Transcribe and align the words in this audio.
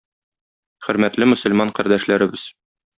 Хөрмәтле 0.87 1.29
мөселман 1.31 1.77
кардәшләребез! 1.81 2.53